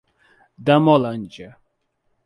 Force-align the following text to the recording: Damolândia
Damolândia 0.65 1.55